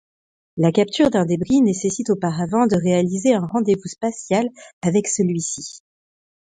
[0.57, 4.49] La capture d'un débris nécessite auparavant de réaliser un rendez-vous spatial
[4.81, 5.83] avec celui-ci.